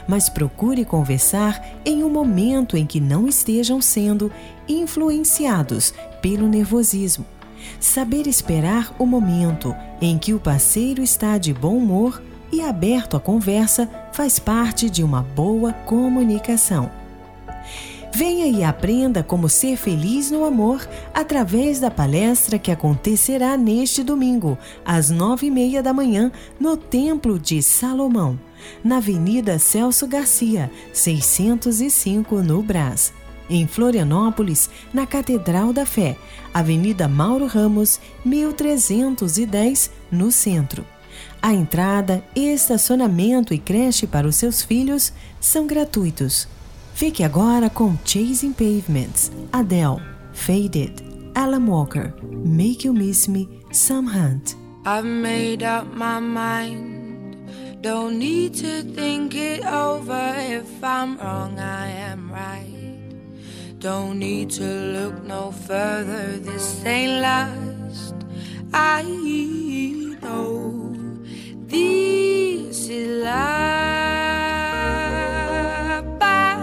Mas 0.07 0.29
procure 0.29 0.85
conversar 0.85 1.81
em 1.83 2.03
um 2.03 2.09
momento 2.09 2.77
em 2.77 2.85
que 2.85 2.99
não 2.99 3.27
estejam 3.27 3.81
sendo 3.81 4.31
influenciados 4.69 5.93
pelo 6.21 6.47
nervosismo. 6.47 7.25
Saber 7.79 8.27
esperar 8.27 8.95
o 8.97 9.05
momento 9.05 9.75
em 9.99 10.17
que 10.17 10.33
o 10.33 10.39
parceiro 10.39 11.03
está 11.03 11.37
de 11.37 11.53
bom 11.53 11.75
humor 11.75 12.21
e 12.51 12.61
aberto 12.61 13.17
à 13.17 13.19
conversa 13.19 13.89
faz 14.13 14.39
parte 14.39 14.89
de 14.89 15.03
uma 15.03 15.21
boa 15.21 15.73
comunicação. 15.73 16.89
Venha 18.11 18.47
e 18.47 18.63
aprenda 18.63 19.23
como 19.23 19.47
ser 19.47 19.77
feliz 19.77 20.31
no 20.31 20.43
amor 20.43 20.87
através 21.13 21.79
da 21.79 21.91
palestra 21.91 22.57
que 22.57 22.71
acontecerá 22.71 23.55
neste 23.55 24.03
domingo, 24.03 24.57
às 24.83 25.09
nove 25.11 25.47
e 25.47 25.51
meia 25.51 25.83
da 25.83 25.93
manhã, 25.93 26.31
no 26.59 26.75
Templo 26.75 27.37
de 27.37 27.61
Salomão, 27.61 28.39
na 28.83 28.97
Avenida 28.97 29.59
Celso 29.59 30.07
Garcia, 30.07 30.71
605, 30.91 32.41
no 32.41 32.63
Brás. 32.63 33.13
Em 33.49 33.67
Florianópolis, 33.67 34.69
na 34.93 35.07
Catedral 35.07 35.73
da 35.73 35.85
Fé, 35.85 36.17
Avenida 36.53 37.07
Mauro 37.07 37.47
Ramos, 37.47 37.99
1310, 38.23 39.91
no 40.11 40.31
centro. 40.31 40.85
A 41.41 41.53
entrada, 41.53 42.23
estacionamento 42.35 43.53
e 43.53 43.57
creche 43.57 44.05
para 44.05 44.27
os 44.27 44.35
seus 44.35 44.61
filhos 44.61 45.13
são 45.39 45.65
gratuitos. 45.65 46.47
Fique 46.93 47.23
agora 47.23 47.69
com 47.69 47.97
Chasing 48.03 48.51
Pavements, 48.51 49.31
Adele, 49.51 50.01
Faded, 50.33 51.01
Alan 51.33 51.65
Walker, 51.65 52.13
Make 52.45 52.87
You 52.87 52.93
Miss 52.93 53.27
Me, 53.27 53.49
Sam 53.71 54.05
Hunt. 54.05 54.57
I've 54.85 55.05
made 55.05 55.63
up 55.63 55.87
my 55.95 56.19
mind. 56.19 57.37
Don't 57.81 58.19
need 58.19 58.53
to 58.55 58.83
think 58.93 59.35
it 59.35 59.65
over. 59.65 60.33
If 60.37 60.83
I'm 60.83 61.17
wrong, 61.17 61.57
I 61.57 61.87
am 61.87 62.29
right. 62.31 62.78
Don't 63.79 64.19
need 64.19 64.49
to 64.51 64.63
look 64.65 65.23
no 65.23 65.51
further. 65.51 66.37
This 66.37 66.83
ain't 66.83 67.21
last. 67.21 68.13
I 68.73 69.03
know 70.21 70.83
this 71.65 72.89
is 72.89 73.23
life. 73.23 73.39
But 76.19 76.59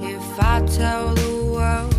if 0.00 0.40
I 0.40 0.64
tell 0.66 1.14
the 1.14 1.44
world, 1.52 1.94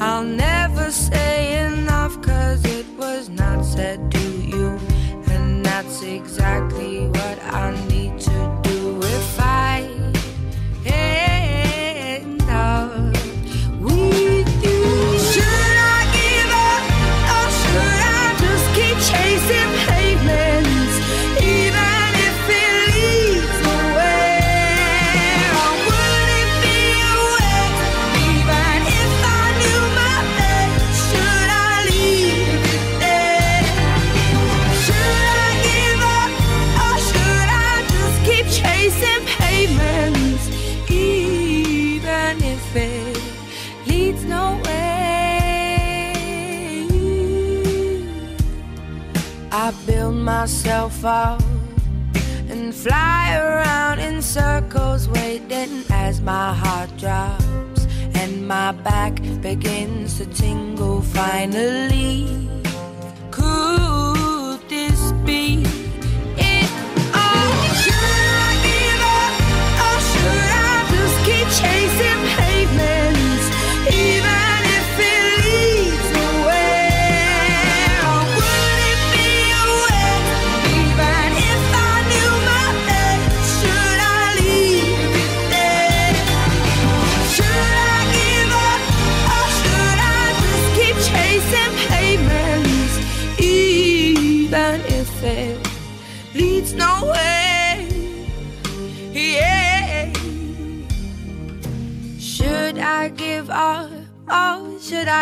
I'll 0.00 0.24
never 0.24 0.90
say 0.90 1.66
enough. 1.66 2.20
Cause 2.22 2.64
it 2.64 2.86
was 2.98 3.28
not 3.28 3.64
said 3.64 4.10
to 4.10 4.28
you. 4.42 4.76
And 5.28 5.64
that's 5.64 6.02
exactly 6.02 7.06
what 7.06 7.40
I 7.44 7.70
need 7.86 7.95
myself 50.46 51.04
up 51.04 51.42
and 52.48 52.72
fly 52.72 53.34
around 53.34 53.98
in 53.98 54.22
circles, 54.22 55.08
waiting 55.08 55.82
as 55.90 56.20
my 56.20 56.54
heart 56.54 56.88
drops 56.96 57.88
and 58.14 58.46
my 58.46 58.70
back 58.70 59.20
begins 59.42 60.18
to 60.18 60.26
tingle. 60.26 61.02
Finally, 61.02 62.48
could 63.32 64.60
this 64.68 65.10
be 65.24 65.64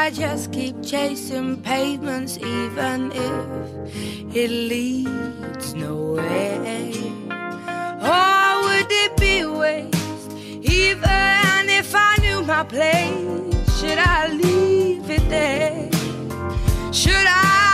I 0.04 0.10
just 0.10 0.52
keep 0.52 0.82
chasing 0.82 1.62
pavements, 1.62 2.36
even 2.36 3.10
if 3.10 4.36
it 4.36 4.50
leads 4.50 5.72
nowhere? 5.72 6.60
Or 8.02 8.62
would 8.64 8.86
it 8.90 9.16
be 9.16 9.46
waste, 9.46 10.30
even 10.60 11.70
if 11.70 11.94
I 11.94 12.18
knew 12.20 12.42
my 12.42 12.64
place? 12.64 13.80
Should 13.80 13.96
I 13.96 14.28
leave 14.28 15.08
it 15.08 15.26
there? 15.30 15.88
Should 16.92 17.26
I 17.26 17.73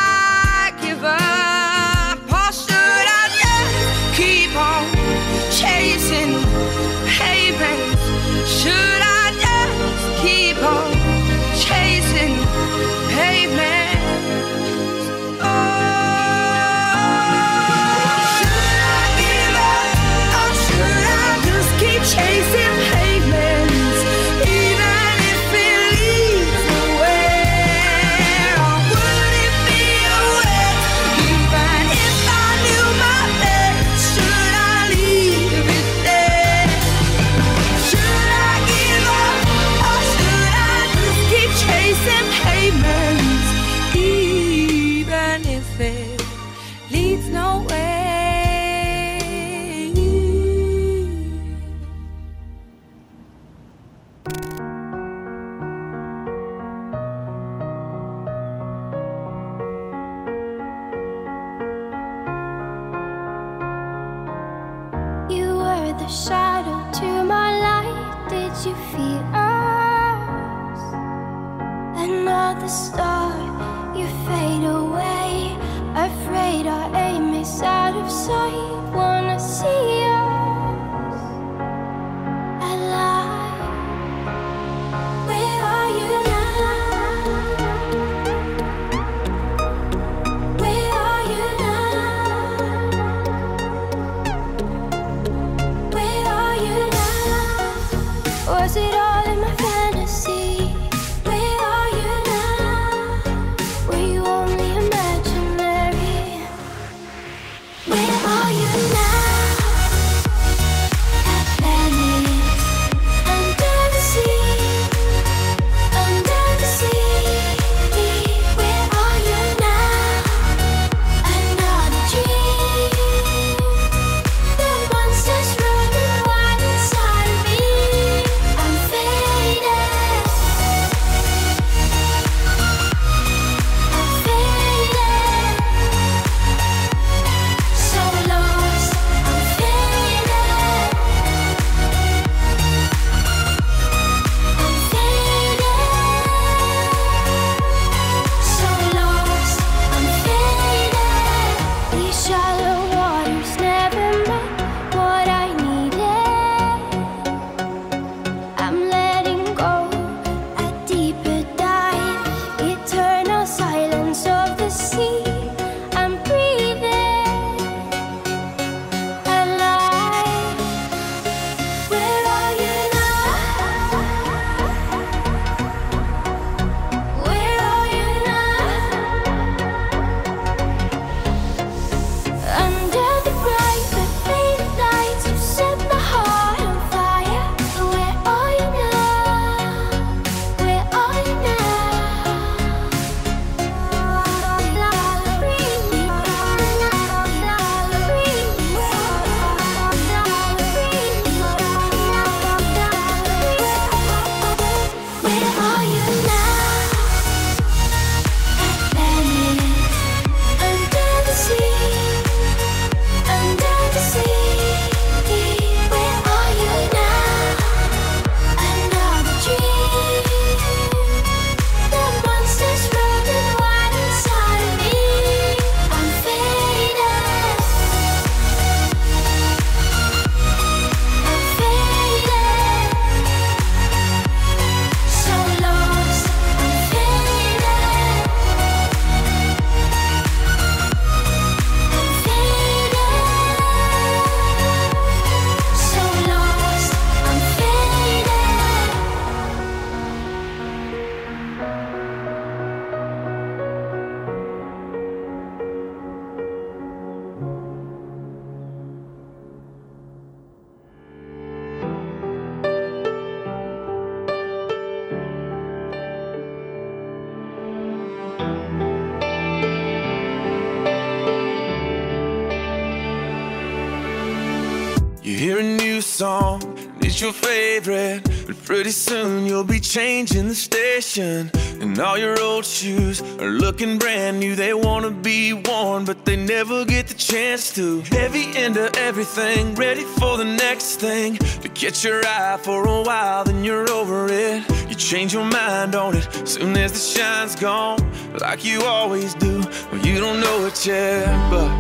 song, 276.21 276.63
and 276.77 277.03
it's 277.03 277.19
your 277.19 277.33
favorite. 277.33 278.23
But 278.47 278.63
pretty 278.65 278.91
soon 278.91 279.47
you'll 279.47 279.65
be 279.65 279.81
changing 279.81 280.49
the 280.49 280.55
station. 280.55 281.51
And 281.81 281.99
all 281.99 282.19
your 282.19 282.39
old 282.39 282.67
shoes 282.67 283.23
are 283.41 283.49
looking 283.65 283.97
brand 283.97 284.39
new. 284.39 284.55
They 284.55 284.75
wanna 284.75 285.11
be 285.11 285.55
worn, 285.55 286.05
but 286.05 286.27
they 286.27 286.37
never 286.37 286.85
get 286.85 287.07
the 287.07 287.15
chance 287.15 287.73
to. 287.77 288.03
Heavy 288.19 288.45
into 288.55 288.85
everything, 288.99 289.75
ready 289.77 290.05
for 290.19 290.37
the 290.37 290.45
next 290.45 290.97
thing. 290.97 291.39
To 291.63 291.69
catch 291.71 292.05
your 292.05 292.21
eye 292.27 292.59
for 292.63 292.87
a 292.87 293.01
while, 293.01 293.45
then 293.45 293.65
you're 293.65 293.91
over 293.91 294.27
it. 294.29 294.59
You 294.91 294.97
change 294.97 295.33
your 295.33 295.47
mind 295.47 295.95
on 295.95 296.19
it 296.19 296.27
soon 296.47 296.77
as 296.77 296.93
the 296.93 297.05
shine's 297.15 297.57
gone. 297.57 297.99
Like 298.39 298.63
you 298.63 298.83
always 298.83 299.33
do, 299.47 299.61
well, 299.91 300.07
you 300.07 300.21
don't 300.21 300.41
know 300.41 300.67
it 300.67 300.87
yet, 300.87 301.25
but. 301.51 301.71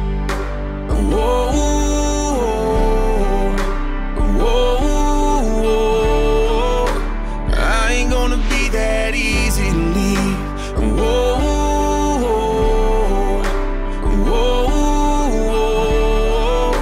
Whoa, 1.12 1.89
whoa, 4.41 6.86
I 7.53 7.93
ain't 7.93 8.11
gonna 8.11 8.38
be 8.49 8.68
that 8.70 9.14
easy 9.14 9.70
to 9.70 9.76
leave. 9.76 10.38
Whoa, 10.99 11.36
whoa, 14.26 16.72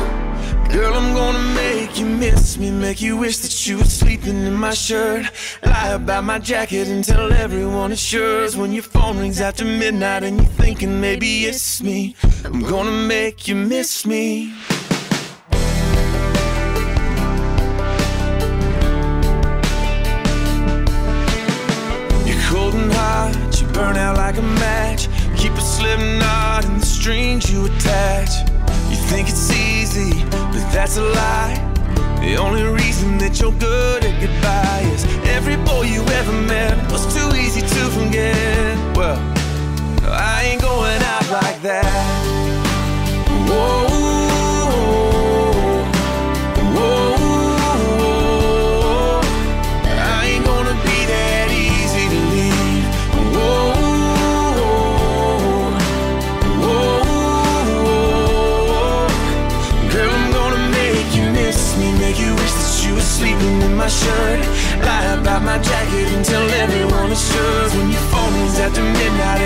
girl, 0.71 0.95
I'm 0.95 1.15
gonna 1.15 1.55
make 1.55 1.99
you 1.99 2.07
miss 2.07 2.57
me, 2.59 2.71
make 2.71 3.01
you 3.01 3.17
wish 3.17 3.39
that 3.39 3.67
you 3.67 3.79
were 3.79 3.85
sleeping 3.85 4.47
in 4.47 4.55
my 4.55 4.75
shirt. 4.75 5.27
Lie 5.65 5.93
about 5.95 6.25
my 6.25 6.39
jacket 6.39 6.89
and 6.89 7.03
tell 7.05 7.33
everyone 7.33 7.93
it's 7.93 8.13
yours. 8.13 8.57
When 8.57 8.73
your 8.73 8.83
phone 8.85 9.19
rings 9.19 9.41
after 9.41 9.65
midnight 9.65 10.23
and 10.23 10.37
you're 10.39 10.47
thinking 10.47 11.01
maybe 11.01 11.45
it's 11.47 11.83
me, 11.83 12.15
I'm 12.45 12.61
gonna 12.63 12.91
make 12.91 13.49
you 13.49 13.55
miss 13.55 14.05
me. 14.07 14.53
Burn 23.79 23.97
out 23.97 24.17
like 24.17 24.37
a 24.37 24.49
match. 24.67 25.09
Keep 25.37 25.53
a 25.53 25.61
slip 25.61 26.01
knot 26.21 26.65
in 26.65 26.79
the 26.81 26.87
strings 26.99 27.51
you 27.53 27.67
attach. 27.67 28.31
You 28.91 28.99
think 29.11 29.29
it's 29.29 29.51
easy, 29.53 30.25
but 30.53 30.65
that's 30.75 30.97
a 30.97 31.07
lie. 31.21 31.57
The 32.21 32.35
only 32.37 32.65
reason 32.65 33.19
that 33.19 33.39
you're 33.41 33.59
good 33.71 34.05
at 34.05 34.15
goodbye 34.21 34.85
is 34.95 35.05
every 35.37 35.57
boy 35.71 35.83
you 35.95 36.03
ever 36.21 36.37
met 36.55 36.75
was 36.91 37.05
too 37.15 37.31
easy 37.37 37.61
to 37.75 37.83
forget. 37.97 38.75
Well, 38.97 39.19
I 40.11 40.37
ain't 40.49 40.61
going 40.61 41.01
out 41.15 41.27
like 41.41 41.59
that. 41.63 41.95
Whoa, 43.49 43.88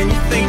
anything 0.03 0.16
you 0.16 0.30
think 0.30 0.41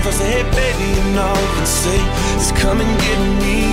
if 0.00 0.06
I 0.06 0.10
say, 0.12 0.30
hey 0.30 0.42
baby, 0.56 0.88
you 0.96 1.14
know, 1.14 1.34
and 1.58 1.68
say, 1.68 2.00
it's 2.36 2.52
coming 2.52 2.88
get 3.04 3.20
me. 3.42 3.69